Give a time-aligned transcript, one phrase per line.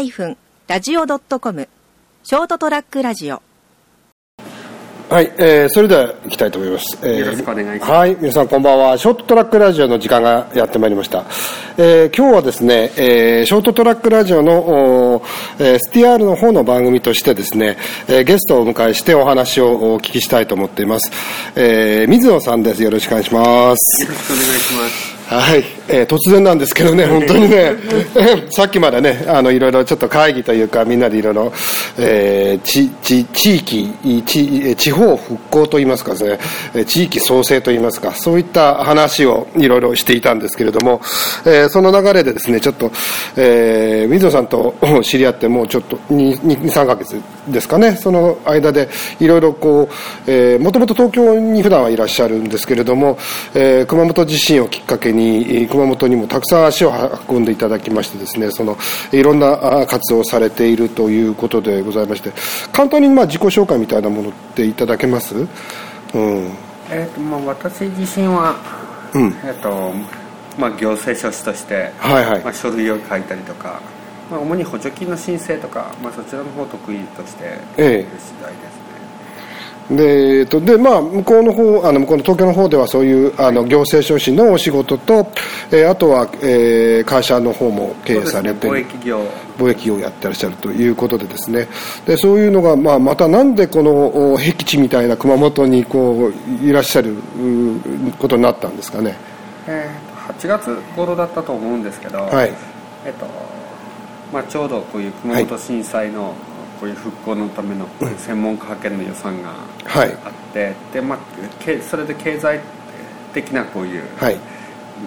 [0.00, 1.68] ST-radio.com
[2.22, 3.42] ショートトラックラジオ
[5.10, 6.96] はい、えー、それでは行きたいと思います。
[7.02, 8.96] えーよろしくお願いしますはい、皆さんこんばんは。
[8.96, 11.24] ショートトラックラジオの時間がやってまいりました。
[11.76, 15.24] えー、今日はですね、えー、ショートトラックラジオの、おー
[15.58, 21.10] えー STR の方の番組としてですね、えーゲストをお迎えしてお話をお聞きしたいと思っています。
[21.56, 22.82] えー、水野さんです。
[22.82, 24.02] よろしくお願いします。
[24.04, 25.20] よろしくお願いします。
[25.34, 27.72] はい、えー突然なんですけどね、本当にね、
[28.50, 31.52] さっきまでね、あの、いろいろちょっと会議というか、みんなでいろいろ、
[31.98, 33.92] えー地、地、地域、
[34.26, 36.38] 地、えー地方復興といいますかですね、
[36.74, 41.00] えー地域創生といいますか、そういった話をいろいろしていたんですけれども、
[41.44, 42.90] えーその流れでですね、ちょっと、
[43.36, 47.16] えー水野さんと知り合ってもうちょっと2、2 3ヶ月
[47.48, 48.88] ですかね、その間で
[49.20, 49.94] いろいろこう、
[50.26, 53.18] えーもともと東京に普段はいらっしゃるんですけれども、
[53.54, 56.92] えー熊本地震をきっかけに、えー熊本にもたくさん足を
[57.28, 58.76] 運んでいただきましてですね、その、
[59.12, 62.32] いろんなあ活動をされているということでございまして、
[62.70, 65.34] 簡単にまあ自己紹介みたいなものっていただけます？
[65.34, 65.46] うん。
[66.90, 68.56] えっ、と、まあ、私自身は、
[69.14, 69.94] うんえっ、と、
[70.58, 73.80] まあ、行政書士として、はいはいまあ、書類を書いたりとか、
[74.30, 78.89] まあ、主に補助金の申請とか、まあ、そちらの方を得意としている次第ですね。
[79.90, 85.26] で、えっと、で、まあ、向こうの方、あの、向こうの東京の方ではそういう、あの、行政書士のお仕事と、
[85.72, 88.72] えーあとは、えー会社の方も経営されてね。
[88.72, 89.26] 貿易業。
[89.58, 91.66] 貿易をやってらっしゃるということでですね。
[92.06, 96.30] でそういうのが、まあ、またなんでこのお僻地みたいな熊本にこ
[96.62, 97.20] ういらっしゃるう
[98.18, 99.16] ことになったんですかね。
[99.66, 102.52] えーと8月頃だったと思うんですけど、はい。
[103.04, 103.26] えっと
[104.32, 106.34] まあ、ちょうどこういう熊本震災の
[106.80, 107.86] こういう復興のための
[108.18, 109.50] 専門家派遣の予算が
[109.84, 110.12] はい。
[110.24, 111.18] あって、でまあ、
[111.62, 112.60] けそれで経済
[113.34, 114.36] 的なこういうはい。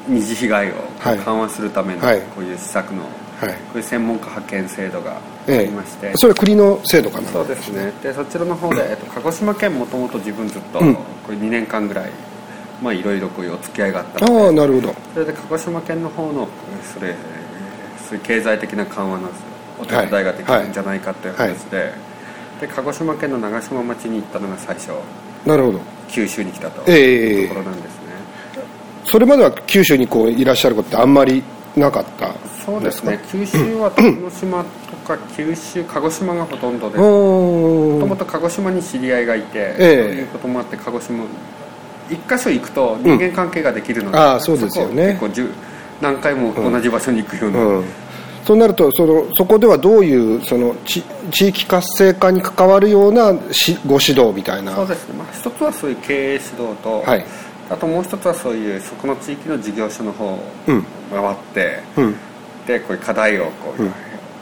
[0.07, 1.17] 二次被害をはい。
[1.19, 2.21] 緩和するためのはい。
[2.35, 5.17] こういう施策のこはい、ういう専門家派遣制度があ
[5.47, 5.65] え。
[5.65, 7.29] りまして、え、それ国の制度かな？
[7.29, 7.91] そうですね。
[8.01, 10.95] でそちらの方で、えっと、鹿児島県もともと自分ずっとうん。
[10.95, 12.11] これ2年間ぐらい
[12.81, 14.95] まあいろいろこういうお付き合いがあったあのであなるほど。
[15.13, 16.47] それで鹿児島県の方の
[16.93, 17.15] それ
[18.07, 19.27] そういう経済的な緩和の
[19.79, 21.93] お手伝いができるんじゃないかっていう話で,、
[22.61, 24.91] で鹿児島県の長島町に行ったのが最初。
[25.45, 25.79] なるほど。
[26.09, 26.83] 九州に来たと。
[26.87, 27.99] ええいうところなんですね、
[29.05, 31.43] それまでは九州にこういらっしゃることってあんまり
[31.75, 32.33] なかった
[32.65, 33.19] そうですかね。
[33.31, 36.97] 九州は徳之島とか九州鹿児島がほとんどで。
[36.97, 40.03] もおともと鹿児島に知り合いがいて、ええ。
[40.03, 41.25] そういうこともあって鹿児島
[42.09, 45.17] 一箇所行くと人間関係ができるので、ああそうですよね。
[45.19, 45.49] 結構
[46.01, 47.83] 何回も同じ場所に行くような、うん、
[48.45, 54.75] そうなるとそのそこではどういうその地地域活性化に関わるようなしご指導みたいな。
[54.75, 57.25] そうですね、まあ、一つはそういう経営指導と、はい。
[57.69, 60.85] あともう一つはそういうそこの地域の事業所の方をうん。
[61.09, 62.15] 回って、うん。
[62.67, 63.93] でこういう課題をこう、うん。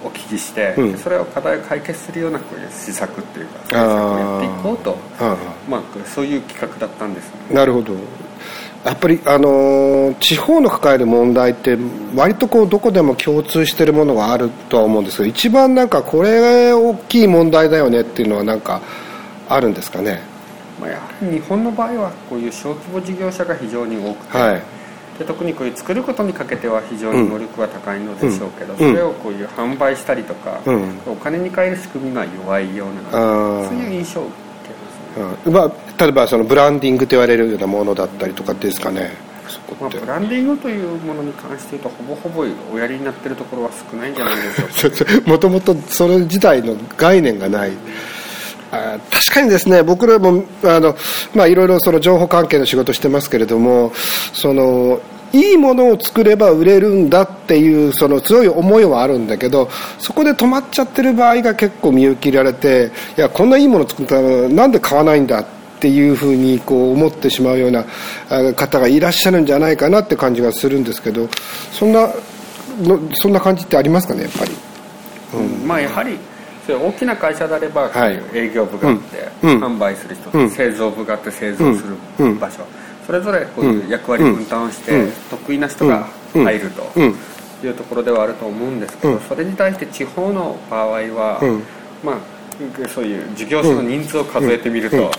[0.03, 0.97] お聞きして、うん。
[0.97, 4.97] それを課題を解決するようなこういう施策っていうか政策をやっていこうと。
[5.19, 5.37] あ
[5.69, 7.33] まあ、そういう企画だったんですね。
[7.51, 7.93] あなるほど
[8.83, 11.77] やっぱりあのー地方の抱える問題って
[12.15, 18.81] 割とこうどこでも共通してるものがあるとは思うんですけど一番なんかこれ大きい問題だよねっていうのはなんか
[19.47, 20.21] あるんですかね？
[20.79, 24.61] まあ、やはり日本の場合はこういう小規模事業者が非常に多くて、はい。
[25.19, 28.79] で特にこういう作ることにかけては非常に能力は高いのでしょうけど、うん。
[28.79, 30.97] それをこういう販売したりとか、うん。
[31.05, 34.33] お金に換える仕組みが弱いようなそういう印象を受
[34.65, 35.53] けますね、うん。
[35.53, 39.11] まあ、例えばそのブランディングと言われるようなものだったりとかですかね。
[39.79, 44.91] まあ、ブランディングというものに関して言うとほぼほぼおやりになってるところは少ないんじゃないでしょう
[45.21, 45.21] か。
[45.29, 47.71] もともとそれ自体の概念がない。
[48.71, 49.83] あ確かにですね。
[49.83, 50.95] 僕らもあの、
[51.35, 53.91] まあ、いろいろその情報関係の仕事してますけれども
[54.33, 54.99] その
[55.33, 67.85] いいものを作れば売れるんだっていうその強い思いはあるんだけどそこで止まっちゃってる場合が結構見受けられていやこんないいもの作ったらなんで買わないんだっていうふうにこう思ってしまうような
[68.29, 71.27] あ方がいらっしゃるんじゃないかなって感じがするんですけど
[71.71, 72.07] そんな
[72.79, 74.51] のそんな感じってありますかねやっぱり。
[75.65, 76.17] まあやはり
[76.67, 78.21] 大きな会社であれば、はい。
[78.33, 79.49] 営業部があって、うん。
[79.51, 79.63] うん。
[79.63, 80.49] 販売する人、うん。
[80.49, 81.83] 製造部があって製造す
[82.19, 82.27] うん。
[82.27, 82.33] うん。
[82.35, 82.63] る場所、
[83.05, 85.11] それぞれこういう役割分担をして、うん。
[85.29, 87.15] 得意な人が入るとうん。
[87.63, 89.19] いうところではあると思うんですけど、うん。
[89.21, 91.63] それに対して地方の場合は、うん。
[92.03, 92.40] まあ
[92.87, 95.11] そういう事業所の人数を数えてみると、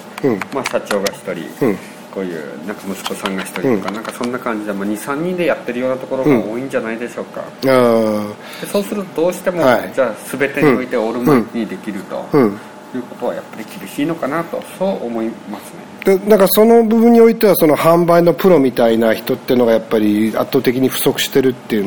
[0.55, 1.79] まあ、社長が1人、うん。
[2.13, 9.91] こういうなんか息子さんが1人とか、なんかそんな感じで、まあ、23人でやってるようなところが多いんじゃないでしょうか、でそうするとどうしても、はい。
[9.95, 12.59] じゃあ全てにおいてオールマイティにできると、うん。
[12.95, 15.73] いうことはやっぱり厳しいのかなとそう思います
[16.05, 16.19] ね。
[16.19, 21.87] でなんかその部分においてはその販売のプロみたいな人っていうのがやっぱり圧倒的に不足してるっていう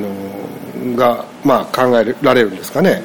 [0.92, 3.02] のが、まあ、考えられるんですかね、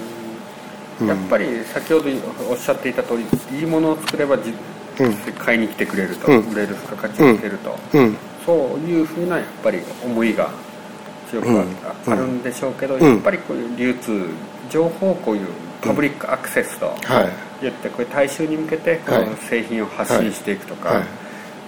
[1.06, 2.10] やっぱり先ほど
[2.50, 4.52] おっしゃっていた通りいいものを作ればじ、
[5.38, 7.78] 買いに来てくれると、売れる付加価値をつけると、
[8.44, 10.50] そういうふうなやっぱり思いが
[11.30, 11.48] 強く
[12.06, 12.42] あるん。
[12.42, 14.26] でしょうけど、やっぱりこういう流通
[14.68, 15.46] 情報をこういう
[15.80, 16.94] パブリックアクセスと
[17.62, 21.02] 言って、こういう大衆に向けてこの製品を発信していくとか、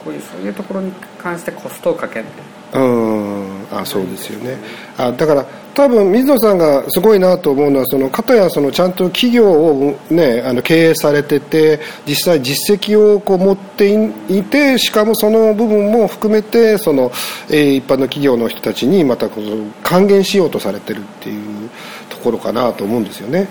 [0.04, 2.26] こういうそういうところに関してコストをかけて。
[2.74, 3.66] うん。
[3.70, 4.58] あそうですよね。
[4.98, 13.92] あだから多分水野さんがすごいなと思うのはその方やそのちゃんと企業を、ね、あの経営されてて実際実績をこう持って
[14.28, 17.10] いてしかもその部分も含めてその、
[17.48, 21.70] えー、一般の企業の人たちにまたこの還元しようとされてるっていう
[22.10, 23.48] ところかなと思うんですよね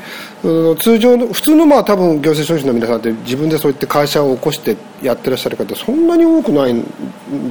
[0.80, 6.86] 通常の普通のまあ多分行政書士の皆さんって自分でそういって会社を起こしてやってらっしゃる方そんなに多くないん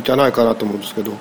[0.05, 1.13] じゃないかなと思うんですけど。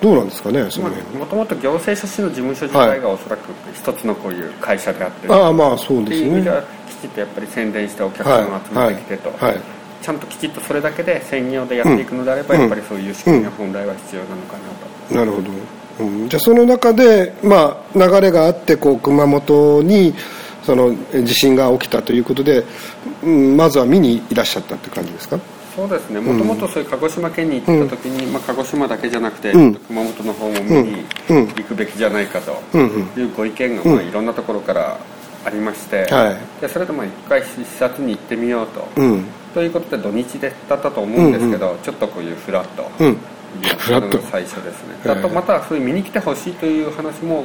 [0.00, 6.26] どうなんですかねそのもともと行政書士の事務所自体がおそらく一つのこういう会社であってああまあそうですね。
[6.26, 9.62] いう意味ではきちっとやっぱり宣伝してお客さんを集めてきてと、はいはい、
[10.02, 14.58] ちゃんときちっとそれだけで専業でやっていくのであれば、うん、やっぱりそういう仕組みが本来は必要なのかな
[15.08, 20.14] と、なるほど、うん、じゃあその中で、まあ、流れがあってこう熊本に
[20.62, 20.94] その
[21.24, 22.64] 地震が起きたということで、
[23.22, 25.38] うん、まずは見にいらっしゃったって感じですか？
[25.80, 26.20] そうですね。
[26.20, 32.78] もともとそういう鹿児島県に行った時に、うん、まあ、鹿児島だけじゃなくて、うん、熊本の方も見に行くべきじゃないかと
[33.18, 34.98] いうご意見が、まあ、いろんなところから
[35.46, 38.86] ありまして、はい、でそれでまあ一回視察に行ってみようと、
[39.54, 42.82] ということで土日でだったと思うんですけど、ちょっとこういうフラット、
[43.78, 44.18] フラット。
[44.30, 47.44] 最初ですね、あとまたそういう見に来てほしいという話も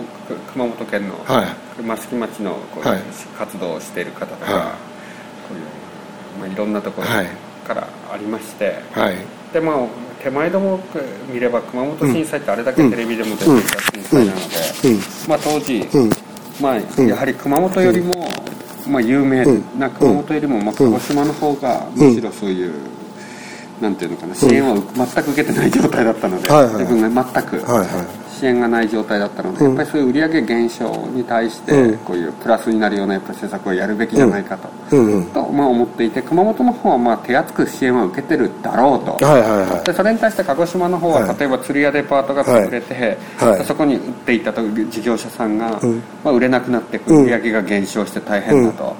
[0.51, 1.15] 熊本県の
[1.79, 3.01] 益城町のこういう
[3.37, 4.75] 活動をしている方とか、
[5.47, 5.63] こういう、
[6.41, 7.07] まあ、いろんなところ
[7.65, 9.15] からありまして、はい、
[9.53, 10.79] でまあ手前でも
[11.31, 14.45] 見れば熊本震災ってあれだけテレビでも出ていた震災なので、
[15.27, 15.87] まあ、当時、
[16.59, 18.27] まあ、やはり熊本よりも、
[18.87, 19.45] まあ、有名
[19.77, 22.73] な熊本よりも、まあ、鹿児島の方がむしろそういう、
[23.81, 27.61] なんていうのかな支援は全く受けてない状態だったので、自分が全く、
[28.39, 34.69] 支援がない状態だったので、やっぱりそういう売上減少に対して、こういうプラスになるようなやっぱ施策をやるべきじゃないかと,、
[35.33, 39.17] とまあ、思っていて熊本の方はまあ手厚く支援は受けてるだろうと、
[39.83, 43.17] でそれに対して鹿児島の方は、例えば釣り屋デパートが潰れて、
[43.65, 45.79] そこに売っていたと事業者さんが、
[46.23, 48.95] まあ、売れなくなって売上が減少して大変だと。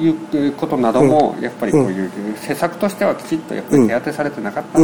[0.00, 4.78] いうことなどもやっぱりこういう施策としてはきちっとやっぱり手当てされてなかった、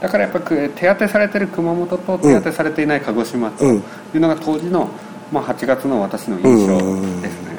[0.00, 3.76] だからやっぱり手当てされてる熊本と手当てされていない鹿児島とい
[4.14, 4.88] うのが当時の、
[5.32, 6.76] まあ、8月の私の印象
[7.22, 7.50] ですね。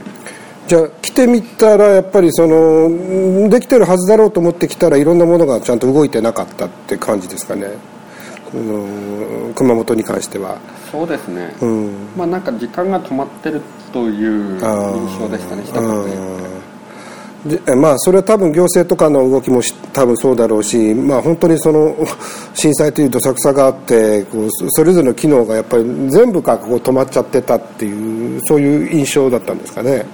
[0.67, 7.67] じゃあ来てみたらやっぱりそのできてるはずだろうと思ってきたらいろんなものがちゃんと動いてなかったって感じですかね。
[9.55, 10.57] 熊本に関しては。
[10.91, 13.61] そうですね、うん、まあなんか時間が止まってる
[13.93, 16.40] という印象でしたね一言で言って
[17.45, 19.61] でまあ、それは多分行政とかの動きも
[19.93, 21.95] 多分そうだろうし、まあ、本当にその
[22.53, 30.05] 震災というどさくさがあってこうそれぞれの機能がやっぱり全部がこう止まっちゃってたっていうそういう印象だったんですかね、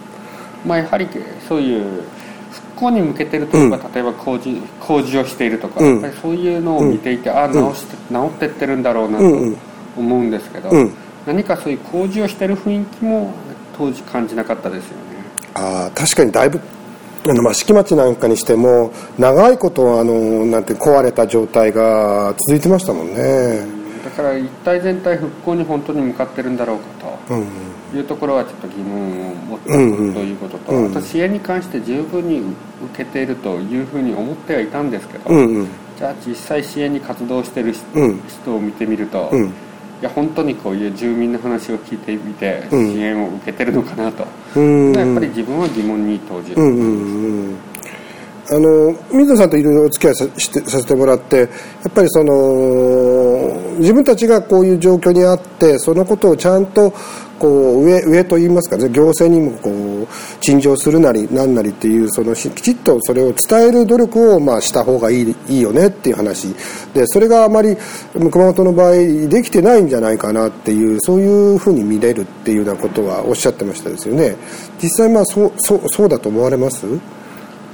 [0.65, 1.05] まあ、やはり
[1.49, 1.83] そういう
[2.49, 9.25] 復興に向けてるというか、うん、例えば工事工事をしているとか、うん、やっぱりそういうのを見ていて、うん、ああ直して直ってってるんだろうなと
[9.97, 10.69] 思うんですけど、
[11.25, 13.33] 何かそういう工事をしてる雰囲気も
[13.77, 15.03] 当時感じなかったですよね。
[15.55, 16.61] あ確かにだいぶ
[17.29, 23.77] あのまあ敷町なんかにしても長いことあのなんて壊れた状態が続いてましたもんね。
[24.05, 32.53] だから一体全体復興に本当に向かってるんだろうかと、いうところはちょっと疑問を持っているということと、うんうん、あと支援に関して十分に受
[32.95, 35.67] けているというふうに思ってはいたんですけど、うんうん、
[35.97, 39.53] じゃあ実際支援に活動してる人を見てみると、うん
[39.99, 47.57] いや本当にこういう住民の話を聞いてみて支援を受けてるのかなと、うん、やっぱり自分は疑問に投じる、うんうんうん、
[48.49, 51.45] あの水野さんといろいろお付き合いさしてさせてもらってや
[51.89, 56.93] っぱりその自分たちがこういう状況にあってそのことをちゃんと
[57.39, 60.07] こう上上といいますかね行政にもこう
[60.41, 66.53] 陳情するなりなんなりっていうそのきちっとそれを伝える努力をまあした方がいいいいよねっていう話。
[66.93, 67.77] でそれがあまり
[68.13, 68.93] 熊本の場合
[69.27, 74.35] できてないんじゃないかなっていうそういうふうに見れるっていうようなことはおっしゃってましたですよね。
[74.81, 76.85] 実際まあそうそうそうだと思われます？
[76.87, 76.89] い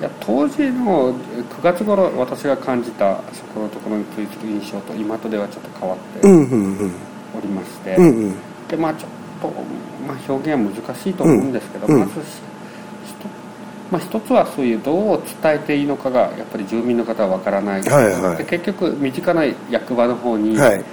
[0.01, 8.35] や当時の9月頃私が感じたそこのところについてる印象と今とではちょっと変わっておりまして、うんうん、
[8.67, 12.11] でまあちょっと、まあ、表現は難しいと思うんですけど、うん、まず
[13.91, 20.83] まあ、一つはそういうどう伝えていいのかがやっぱり住民の方は分からない、はいはい、で結局身近な役場の方に、はい、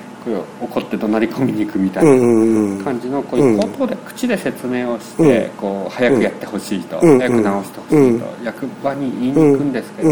[0.61, 10.11] 怒って怒鳴り込みに行くみたいな感じのこういう口頭で口で説明をしてこう早くやってほしいと早く直してほしいと役場に言いに行くんですけど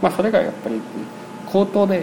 [0.00, 0.80] まあそれがやっぱり
[1.54, 2.02] 口頭で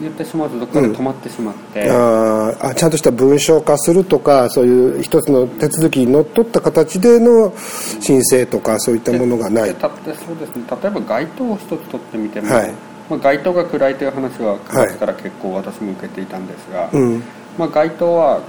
[0.00, 7.52] 言ってしまうとどこかで止まってしまって、うん、あちゃんとした文章化するとかそういう一つの手続きにのっとった形での
[8.00, 9.76] 申請とかそういったものがない。
[9.76, 10.64] そうですね。
[10.82, 12.72] 例えば該当を一つ取ってみても、はい。
[13.10, 17.22] まあ、街灯が暗いという話は9月から結構私も受けていたんですが、はいうん、
[17.58, 18.40] まあ、街灯は、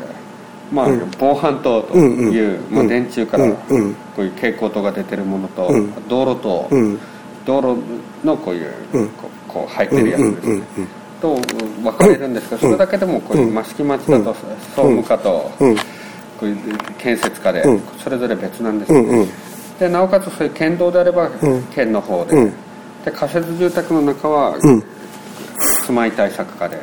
[0.71, 0.87] まあ、
[1.19, 3.57] 防犯灯という、うん、まあ、電柱からこ
[4.17, 5.69] ういう蛍光灯が出てるものと、
[6.07, 6.69] 道路と、
[7.45, 7.77] 道路
[8.23, 8.71] のこういう、
[9.17, 9.29] こ
[9.69, 10.21] う入ってるやつ。
[10.35, 10.61] ですね、
[11.21, 14.43] と分かれるんですがそれだけでもこう益城町だと総
[14.75, 15.51] 務課と
[16.97, 17.63] 建設課で
[18.03, 19.27] それぞれ別なんですね。
[19.79, 21.29] でなおかつそういう県道であれば
[21.73, 22.51] 県の方で。
[23.05, 24.83] で仮設住宅の中は、うん、
[25.57, 26.77] 住まい対策課で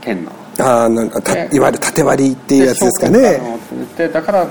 [0.00, 3.40] 県のああなんかたいわゆる縦割りっていうやつですかね。
[3.96, 4.46] でだから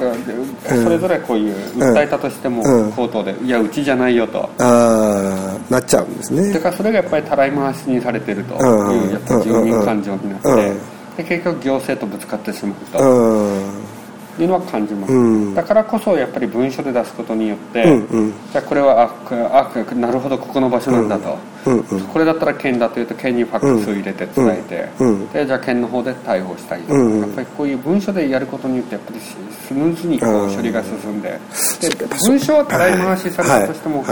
[0.66, 4.50] それぞれこういう訴えたとしても口頭で、いやうちじゃないよと。
[4.60, 6.52] ああなっちゃうんですね。
[6.54, 18.06] だからそれがやっぱりたらい回しにされてるというやっぱ住民感情になってで結局行政とぶつかってしまうというのは感じます、うん、だからこそやっぱり文書で出すことによって、うん。
[18.06, 31.39] うん、じゃあこれはああなるほどここの場所なんだと、うんうん、これだったら県だというと県にファックスを入れて伝えて、うん、でじゃあ県の方で対応したいと、うん、やっぱりこういう文書でやることによってやっぱりスムーズにこう処理が進んで
[31.79, 34.03] で文書はたらい回しされたとしても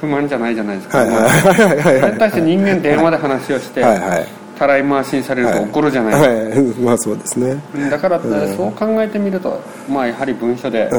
[0.00, 3.98] 不満じゃないじゃないですか、それに対して人間電話で話をして、はい。
[4.00, 4.26] はい。
[4.58, 6.66] たらい回しにされると怒るじゃないですか、はい。
[6.66, 7.62] はい、まあそうですね。
[7.90, 10.90] だから、そう考えてみるとまあやはり文書で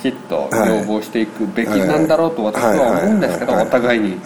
[0.00, 4.20] きちっと要望していくべきなんだろうと私は思うんですけど、お互いに、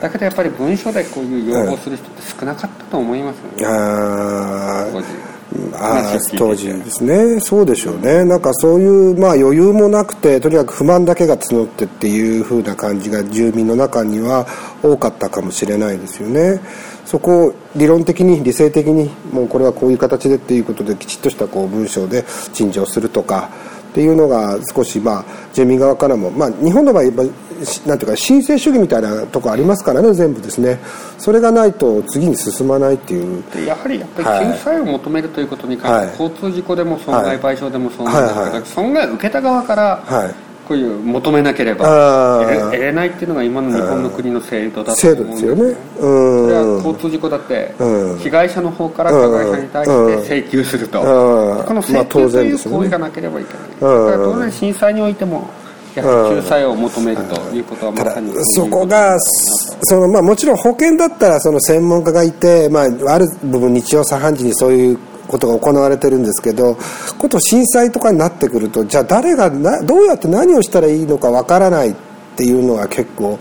[0.00, 7.40] だけどやっぱり文書でこういう要望する人って少なかったと思いますよね、ああ当時ですね。
[7.40, 8.22] そうでしょうね。
[8.24, 14.46] なんかそういうまあ余裕もなくてとにかく不満だけが募ってっていう風な感じが住民の中には
[14.82, 16.60] 多かったかもしれないですよね。
[17.06, 23.48] そこを理論的に理性的にもうこれはこういう形でっていうことできちっとしたこう文章で陳情するとか
[23.90, 30.78] っていうのが少しまあ住民側からもまあ日本の場合なんていうか申請主義みたいなとこありますからね全部ですね。
[31.18, 33.42] それがないと次に進まないっていう。
[33.66, 45.76] やはりやっぱり救済を求めるということに関して、はい、交通事故でも損害賠償でもそうなんですけど、はいはい、損害を受けた側から、はいこういう求めなければ得れないっていうのが今の日本の国の制度だと思うんですよね。
[45.96, 47.74] それは交通事故だって
[48.22, 51.00] 被害者の方から加害者に対して請求すると。
[51.00, 53.62] この請求という行為がなければいけない。
[53.80, 55.48] だから当然震災においても
[55.94, 64.98] 救済を求めるということはまさにそこがその、まあ、もちろん保険だったらその専門家がいて、まあ、ある部分日曜茶飯事にそういう
[65.28, 66.76] ことが行われてるんですけど
[67.18, 71.94] こと震災とかになってくるとじゃあ誰がなどうやって何をしたらいいのかわからないっ
[72.38, 73.38] ていうのが結構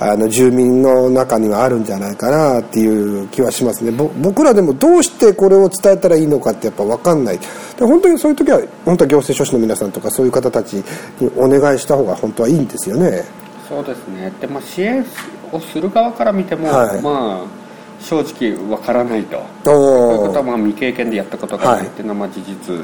[0.00, 3.90] あの住民の中にはあるんじゃないかなっていう気はしますね。
[3.90, 7.38] 僕らでもどうしてこれを伝えたらいいのかってやっぱ分かんない。
[7.38, 10.74] で本当にそういう時は本当は行政書士の皆さんとかそういう方たち
[11.20, 13.22] にお願いした方が本当はいいんですよね。
[13.68, 14.32] そうですね。
[14.40, 15.04] で、まあ、支援
[15.52, 17.57] をする側から見ても、はい、まあ
[18.00, 19.42] 正直わからないと。
[19.64, 22.74] そういうことはまあ未経験でやったことがないっていうのはまあ事実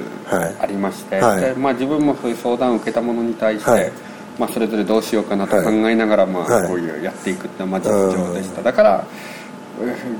[0.60, 3.92] ありまして、はい、でまあ、自分もそういう相談を受けたものに対して、はい、
[4.38, 9.06] まあ、それぞれどうしようかなと考えながら、まあ、こういうやっていくっていうのはまあ実情でした、だから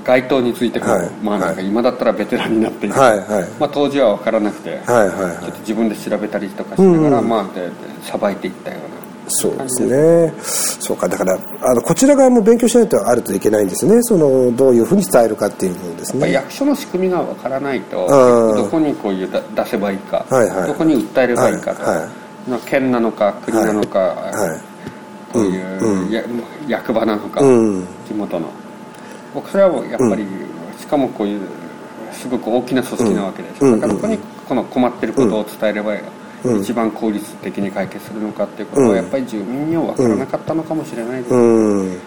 [0.05, 0.87] 街頭についても、
[1.23, 7.47] まあ、なんか今だったらベテランになっていて、まあ、当時は分からなくて、ちょっと自分で調べたりとかしながら、うん、まあ、
[8.03, 8.94] さばいていったような
[9.37, 10.33] そうですね。
[10.43, 11.09] そうか。
[11.09, 14.03] だからあのこちら側も勉強しないとあるといけないんですね。
[14.03, 16.33] そのどういうふうに伝えるかっていう部分ですね。
[16.33, 18.07] 役所の仕組みがわからないと
[18.57, 22.51] どこにこういう出せばいいか、はいはい、どこに訴えればいいかと、はい。
[22.51, 26.11] はい、県なのか国なのか、はい、こういう、うん、
[26.69, 28.49] 役場なのか、うん、地元の。
[29.35, 30.29] 僕それはやっぱり、うん、
[30.79, 31.41] しかもこういう
[32.13, 36.01] すごく大きな組織なわけです、だからここにこの困ってることを伝えればいい、
[36.61, 41.99] 一番効率的に解決するのかっていうことはやっぱり住民には分からなかったのかもしれないです、ね、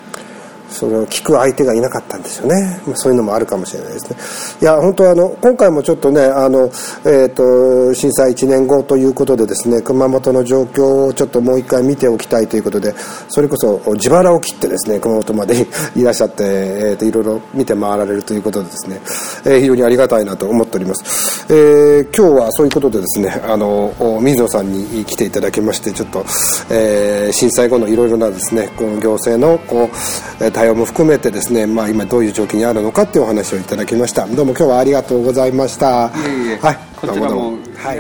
[0.70, 4.18] それを聞く相手がいなかったんですよね、まあ、そういうのもあるかもしれないですね。
[4.62, 6.66] いや本当あの今回もちょっとねあの、
[7.06, 12.94] えーと、震災1年後ということでですね熊本の状況をちょっともう一回見ておきたいということで
[13.30, 19.00] それこそ自腹を切ってですね熊本までいらっしゃって、えーと、いろいろ見て回られるということでですね、
[19.46, 26.26] えー、非常にありがたいなと思っております、えー、今日はそういうことでですねあの水野さんに来ていただきましてちょっと、
[26.72, 34.26] えー、震災後のいろいろなですねこの行政のこう、えー対応も含めてですね、まあ、今どういう状況にあるのかっていうお話をいただきました。
[34.26, 36.08] どうも今日はありがとうございました。
[36.08, 36.56] いえいえ。
[36.58, 36.78] はい。
[36.96, 37.60] こちらも。
[37.76, 37.98] はい。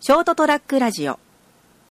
[0.00, 1.18] ショートトラックラジオ